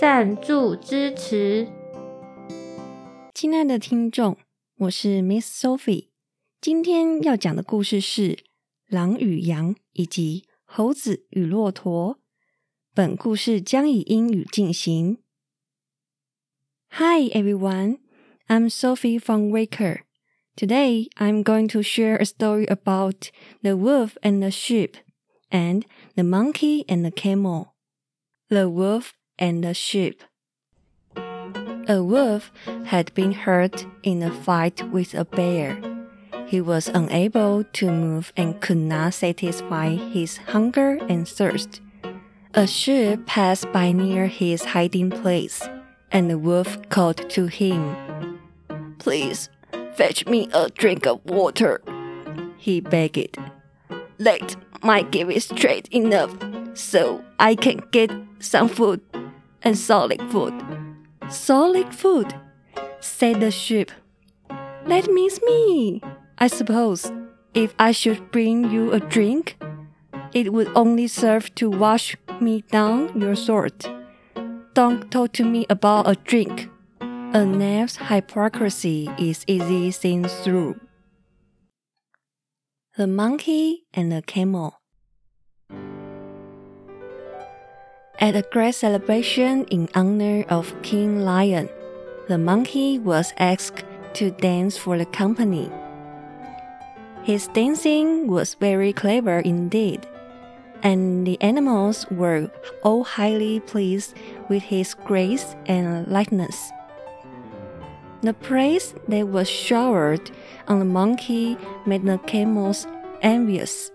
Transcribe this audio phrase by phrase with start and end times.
[0.00, 1.68] 赞助支持，
[3.34, 4.36] 亲爱的听众，
[4.78, 6.08] 我是 Miss Sophie。
[6.60, 8.32] 今天要讲的故事是《
[8.88, 12.14] 狼与羊》以及《猴子与骆驼》。
[12.94, 15.18] 本故事将以英语进行。
[16.90, 17.98] Hi everyone,
[18.48, 20.00] I'm Sophie from Waker.
[20.56, 23.30] Today I'm going to share a story about
[23.62, 24.94] the wolf and the sheep,
[25.50, 25.84] and
[26.14, 27.74] the monkey and the camel.
[28.48, 29.10] The wolf
[29.41, 30.23] and the sheep.
[31.89, 32.51] A wolf
[32.85, 35.81] had been hurt in a fight with a bear.
[36.45, 41.81] He was unable to move and could not satisfy his hunger and thirst.
[42.53, 45.67] A sheep passed by near his hiding place,
[46.11, 48.39] and the wolf called to him,
[48.99, 49.49] Please
[49.95, 51.81] fetch me a drink of water,
[52.57, 53.37] he begged.
[54.19, 56.35] Let my give it straight enough
[56.73, 59.01] so I can get some food
[59.63, 60.53] and solid food.
[61.29, 62.33] Solid food,
[62.99, 63.91] said the sheep.
[64.87, 66.01] That means me,
[66.37, 67.11] I suppose.
[67.53, 69.57] If I should bring you a drink,
[70.33, 73.87] it would only serve to wash me down your throat.
[74.73, 76.69] Don't talk to me about a drink.
[76.99, 80.79] A knave's hypocrisy is easy seen through.
[82.97, 84.80] The monkey and the camel.
[88.21, 91.67] At a great celebration in honor of King Lion,
[92.27, 93.83] the monkey was asked
[94.13, 95.71] to dance for the company.
[97.23, 100.05] His dancing was very clever indeed,
[100.83, 102.51] and the animals were
[102.83, 104.13] all highly pleased
[104.49, 106.71] with his grace and lightness.
[108.21, 110.29] The praise that was showered
[110.67, 111.57] on the monkey
[111.87, 112.85] made the camels
[113.23, 113.89] envious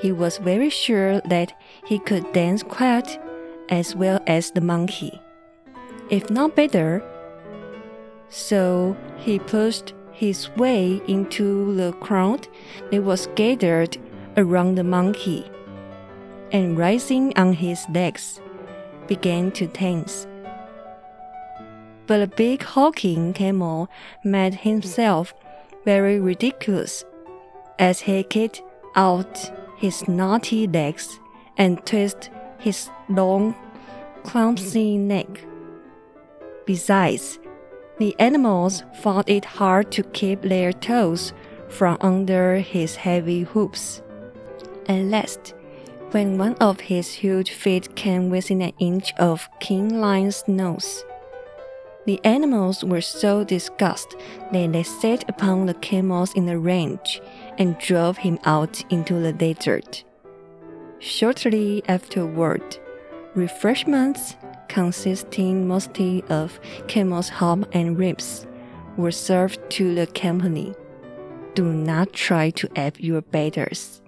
[0.00, 1.52] he was very sure that
[1.84, 3.18] he could dance quite
[3.68, 5.20] as well as the monkey,
[6.10, 7.02] if not better.
[8.28, 12.48] So he pushed his way into the crowd
[12.90, 13.96] that was gathered
[14.36, 15.50] around the monkey,
[16.52, 18.40] and rising on his legs,
[19.06, 20.26] began to dance.
[22.06, 23.88] But a big hulking camel
[24.24, 25.34] made himself
[25.84, 27.04] very ridiculous
[27.78, 28.62] as he kicked
[28.94, 31.20] out his knotty legs
[31.56, 33.54] and twist his long,
[34.24, 35.44] clumsy neck.
[36.64, 37.38] Besides,
[37.98, 41.32] the animals found it hard to keep their toes
[41.68, 44.02] from under his heavy hoofs.
[44.88, 45.54] At last,
[46.10, 51.04] when one of his huge feet came within an inch of King Lion's nose,
[52.06, 54.18] the animals were so disgusted
[54.52, 57.20] that they set upon the camels in the range
[57.58, 60.04] and drove him out into the desert.
[60.98, 62.78] Shortly afterward,
[63.34, 64.36] refreshments
[64.68, 66.58] consisting mostly of
[66.88, 68.46] camel's hump and ribs
[68.96, 70.74] were served to the company.
[71.54, 74.00] Do not try to ape your batters.